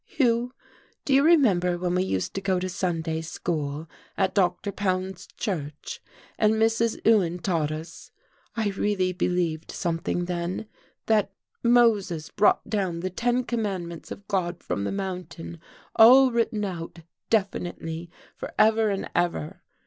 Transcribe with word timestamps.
"Hugh, 0.07 0.51
do 1.05 1.13
you 1.13 1.21
remember 1.21 1.77
when 1.77 1.93
we 1.93 2.01
used 2.01 2.33
to 2.33 2.41
go 2.41 2.57
to 2.59 2.67
Sunday 2.67 3.21
school 3.21 3.87
at 4.17 4.33
Dr. 4.33 4.71
Pound's 4.71 5.27
church, 5.27 6.01
and 6.39 6.53
Mrs. 6.55 6.99
Ewan 7.05 7.37
taught 7.37 7.71
us? 7.71 8.09
I 8.57 8.69
really 8.69 9.13
believed 9.13 9.69
something 9.69 10.25
then 10.25 10.65
that 11.05 11.31
Moses 11.61 12.29
brought 12.31 12.67
down 12.67 13.01
the 13.01 13.11
ten 13.11 13.43
commandments 13.43 14.09
of 14.09 14.27
God 14.27 14.63
from 14.63 14.85
the 14.85 14.91
mountain, 14.91 15.59
all 15.95 16.31
written 16.31 16.65
out 16.65 17.01
definitely 17.29 18.09
for 18.35 18.51
ever 18.57 18.89
and 18.89 19.07
ever. 19.13 19.61